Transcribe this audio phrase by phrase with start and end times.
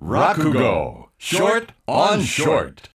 [0.00, 1.08] Rakugo.
[1.18, 2.90] Short on Short.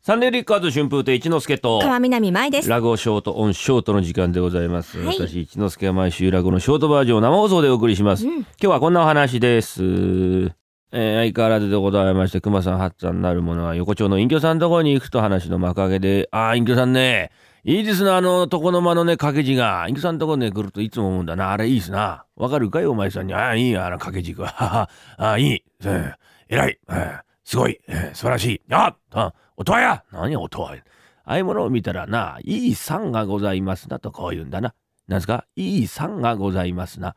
[0.00, 2.68] サンデーリッカーズ春風亭一之輔と川南舞です。
[2.70, 5.16] ラゴショートオンショートの時間でございます、はい。
[5.18, 8.34] 私一之輔は毎週ラゴのショートバージョンを生放送でお送りします、うん。
[8.36, 10.52] 今日はこんなお話です、えー
[10.92, 17.32] 相変わらずでございまして熊さん八さんなるものは横丁の隠居さんのところに行くと話の幕開けでああ隠居さんね。
[17.64, 19.86] いいですなあの床の間のね掛け字が。
[19.88, 21.50] 隠居さんのところに来るといつも思うんだな。
[21.50, 22.24] あれいいですな。
[22.36, 23.34] わかるかいお前さんに。
[23.34, 24.42] ああいいよあの掛け軸。
[24.42, 24.90] ははは。
[25.18, 26.14] ああいい、えー、
[26.48, 30.82] 偉い、えーすごい、えー素晴らしいああ音羽や何や音羽や
[31.24, 34.74] ああいうものを見たらな、いい産がございますなとこう言うんだな。
[35.08, 35.44] なんすか？
[35.56, 37.16] いい産がございますな。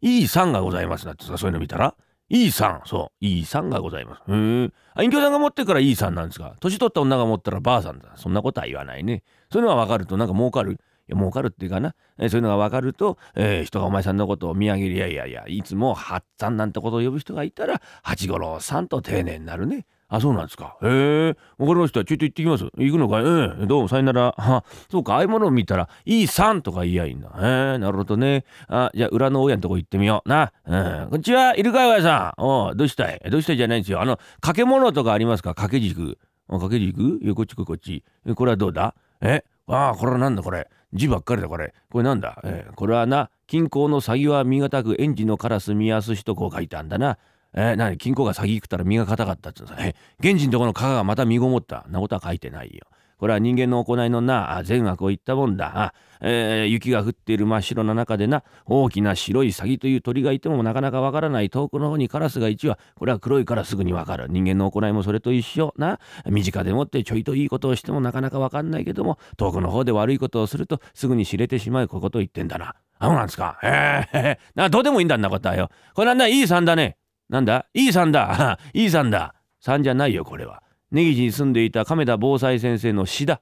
[0.00, 1.94] いい産がございますなってさ、そういうの見たら？
[2.30, 4.22] いい産、そう、いい産がございます。
[4.28, 4.70] へえ。
[4.94, 6.54] あ、隠居さんが持ってからいい産なんですか？
[6.60, 8.12] 年取った女が持ったらばあさんだ。
[8.16, 9.24] そんなことは言わないね。
[9.52, 10.80] そういうのが分かるとなんか儲かる。
[11.14, 19.86] 儲かるっていうかな、えそういうのが分かると、えー人がお前さんのことを見上げるいやいやいやいつも八さんなんてことを呼ぶ人がいたら八五郎さんと丁寧になるね。
[20.12, 20.76] あそうなんですか。
[20.82, 22.04] へえわかりました。
[22.04, 22.64] ちょっと行ってきます。
[22.76, 23.24] 行くのかい？
[23.24, 23.82] ええどう？
[23.82, 24.34] もさよなら。
[24.36, 24.64] は。
[24.90, 25.14] そうか。
[25.14, 27.28] ああいうものを見たらいいさんとか言いやいいんだ。
[27.28, 28.44] へえなるほどね。
[28.66, 30.28] あじゃあ裏の大家のとこ行ってみよう。
[30.28, 30.52] な。
[30.66, 31.08] うん。
[31.10, 31.56] こんにちは。
[31.56, 32.42] いるかいおやさん。
[32.42, 33.20] おどうしたい？
[33.30, 34.00] どうしたいじゃないんですよ。
[34.00, 35.50] あの掛け物とかありますか？
[35.50, 36.18] 掛け軸。
[36.48, 37.32] 掛け軸？
[37.36, 38.02] こっちこっち。
[38.26, 38.96] えこれはどうだ？
[39.20, 39.44] え？
[39.68, 40.68] ああこれはなんだこれ？
[40.92, 41.74] 字ばっかりだこれ。
[41.90, 47.18] これなんだ、えーこれはな近郊の詐欺は身堅く園児のカラス見やすしとこう書いてあんだな。
[47.52, 47.98] えー、何？
[47.98, 51.84] 金庫が詐欺食ったら身が硬かったっつうんさえ現地のところの加賀がまた身ごもった。
[51.88, 52.86] なことは書いてないよ
[53.20, 55.72] これは人間の行いのなあ善悪を言ったもんだ。
[55.74, 64.26] あ、えー雪が降っている真っ白な中でな大きな白いサギという鳥がいてもなかなかわからない遠くの方にカラスが1羽これは黒いからすぐにわかる。
[64.30, 66.00] 人間の行いもそれと一緒な。
[66.26, 71.88] 身近でもってちょいといいことをしてもなかなかわかんないけども遠くの方で悪いことをするとすぐに知れてしまう。
[71.88, 72.74] ことを言ってんだな。
[72.98, 73.58] あそうなんですか。
[73.62, 75.68] へえなどうでもいいんだんなことはよ。
[75.94, 76.96] これなんだいいさんだね。
[77.28, 77.66] なんだ？
[77.74, 78.58] いいさんだ。
[78.72, 79.34] いいさんだ。
[79.60, 80.62] さんじゃないよこれは。
[80.90, 83.40] 根岸に住んでいた亀田防災先生の詩だ。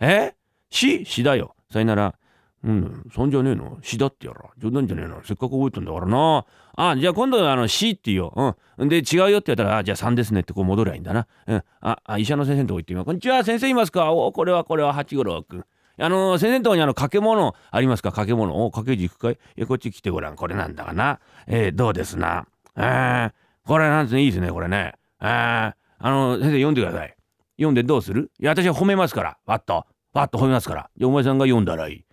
[0.00, 0.34] え？
[0.70, 1.04] 詩？
[1.04, 1.54] 詩だよ。
[1.72, 2.14] さよなら。
[2.62, 3.78] うんそんじゃねえの？
[3.82, 4.40] 詩だってやら。
[4.58, 5.22] 冗談じゃねえの？
[5.24, 6.46] せっかく覚えたんだからな。
[6.76, 8.56] あじゃあ今度はあの詩って言おう。
[8.78, 8.88] うん。
[8.88, 11.26] で違うよって言ったらあじゃあ3ですねってこう戻りゃいいんだな。
[11.46, 11.62] うん。
[11.80, 13.04] ああ医者の先生のとこ行ってみよう。
[13.04, 13.44] こんにちは。
[13.44, 14.12] 先生いますか？
[14.12, 15.64] おこれはこれは八五郎君
[15.98, 18.10] あの先生のとこにあの掛け物ありますか？
[18.10, 18.64] 掛け物？
[18.64, 19.34] お掛け軸かい？
[19.34, 20.36] いやこっち来てごらん。
[20.36, 21.20] これなんだかな？
[21.46, 22.46] えー、どうですな？
[22.76, 23.32] えー、
[23.66, 24.94] これなんですねいいですねこれね。
[25.20, 25.74] えー、
[26.06, 27.16] あの先生読んでください。
[27.56, 28.30] 読んでどうする？
[28.38, 29.38] いや私は褒めますから。
[29.46, 29.86] わっと。
[30.12, 30.90] わっと褒めますから。
[30.98, 31.96] じゃあお前さんが読んだらいい。
[31.96, 32.04] い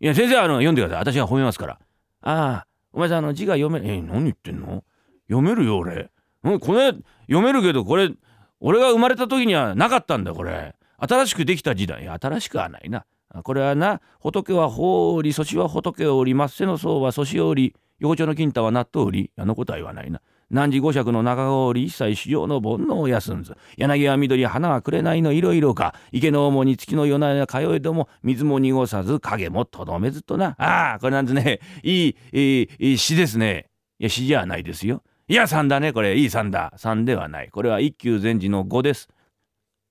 [0.00, 0.98] や先生はあの読んでください。
[1.14, 1.78] 私が褒めますから。
[2.22, 4.82] ああお前さんあの字が読めえ何言ってんの？
[5.28, 6.10] 読めるよ俺。
[6.42, 6.92] うんこれ
[7.28, 8.10] 読めるけどこれ
[8.58, 10.74] 俺が生まれた時にはなかったんだこれ。
[10.98, 13.04] 新しくできた字だいや新しくはないな。
[13.44, 19.30] これはな仏は法をりそしは仏をり末世の僧はそしをり横丁の金太は納豆売り。
[19.36, 20.20] あのことは言わないな。
[20.50, 25.94] 汝五尺の中氷一切修行の煩悩を休んず柳は緑花は紅の色々か。
[26.12, 30.54] 池の主に月の夜な夜な通えども水も濁さず影もとどめずとな。
[30.58, 31.60] ああこれなんですね。
[31.82, 33.70] いいいいいい詩ですね。
[33.98, 35.02] いや詩じゃないですよ。
[35.26, 36.16] いや3だねこれ。
[36.16, 36.72] いい3だ。
[36.76, 37.50] 3ではない。
[37.50, 39.08] これは一休禅師の5です。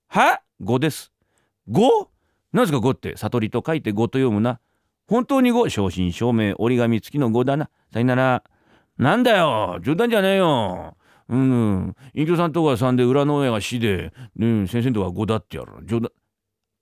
[0.08, 1.12] は？5です。
[1.68, 2.08] 5?
[2.52, 4.60] 何ですか5って悟りと書いて5と読むな。
[5.06, 7.68] 本当に5正真正銘折り紙付きの5だな。
[7.92, 8.42] さよなら。
[8.98, 10.96] なんだよ冗談じゃねえよ。
[11.28, 16.12] うん院長さんとこは3で裏の親が4で、ね、先生とこが5だってやる冗談。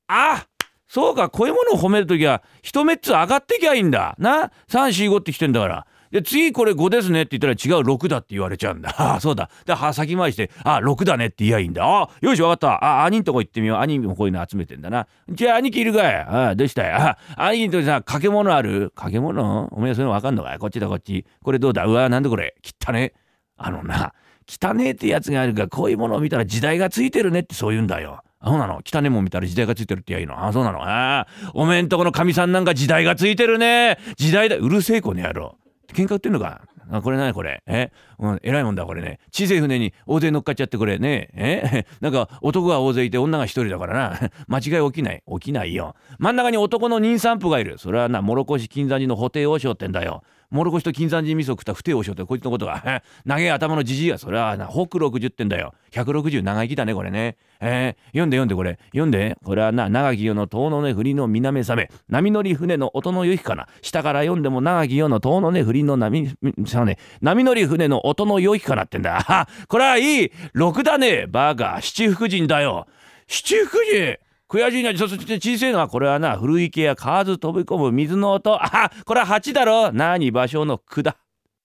[0.08, 0.46] あ
[0.86, 4.14] そうかこういうものを褒めるときは一目っつ上がってきゃいいんだ。
[4.18, 5.86] な345ってきてんだから。
[6.14, 8.94] で次これ5ですねって言ったら違う6だって言われちゃうんだ。
[8.96, 9.50] ああそうだ。
[9.66, 11.82] で先回してああ6だねって言いやいいんだ。
[11.84, 12.84] あよしわかった。
[13.02, 13.78] あ兄んとこ行ってみよう。
[13.78, 15.08] 兄もこういうの集めてんだな。
[15.28, 16.14] じゃあ兄貴いるかい。
[16.14, 16.92] ああどうしたい。
[16.92, 18.92] あ兄貴とこさ掛け物ある？
[18.94, 19.68] 掛け物？
[19.72, 20.58] おめえそういうのわかんのかい？
[20.60, 21.26] こっちだこっち。
[21.42, 21.84] これどうだ？
[21.84, 22.54] うわなんでこれ？
[22.62, 23.12] 汚ね
[23.56, 24.14] あのな
[24.48, 28.20] 汚ねえってやつがあるがこういうものを見たら時代がついてるねってそう言うんだよ。
[28.38, 28.80] あそうなの？
[28.86, 30.46] 汚ねも見たら時代がついてるって言やいいの？
[30.46, 30.80] あそうなの？
[30.80, 33.98] ああおめえんとこのかみさんなんか時代がついてるね。
[34.16, 34.54] 時代だ。
[34.54, 35.56] うるせえこの野郎。
[35.94, 36.62] 喧嘩売ってんのか？
[36.90, 37.32] あこれ何？
[37.32, 37.62] これ。
[37.66, 39.18] え、うん、偉いもんだこれね。
[39.32, 40.98] 小さい船に大勢乗っかっちゃってこれ。
[40.98, 41.30] ね？
[41.34, 41.86] え？
[42.02, 44.30] なんか男が大勢いて女が一人だからな。
[44.48, 45.22] 間違い起きない。
[45.26, 45.94] 起きないよ。
[46.18, 47.78] 真ん中に男の妊産婦がいる。
[47.78, 50.22] それはな諸越金山寺の布袋和尚ってんだよ。
[50.54, 54.56] 諸越と金山寺味噌食った不定和尚ってこいつのことが長い頭のじじいはそれは。
[54.56, 55.74] な北60ってんだよ。
[55.90, 57.36] 160長生きだねこれね。
[57.60, 58.78] えー、読んで読んでこれ。
[58.92, 59.36] 読んで。
[59.44, 63.66] これはな長き世の遠の根振りの南覚め波乗り船の音の良きかな。
[63.82, 66.30] 下から読んでも長き世の遠の根振りの波
[66.66, 66.98] さね。
[67.20, 69.48] 波乗り船の音の良きかなってんだ。
[69.66, 71.26] これはいい !6 だね!
[71.26, 72.86] バーガー七福神だよ。
[73.26, 74.18] 七福神!
[74.54, 78.54] 悔しいなそして小さいのはこれはな古池や河津飛び込む水の音。
[78.62, 79.90] あこれは蜂だろ。
[79.90, 81.16] 何場所の句だ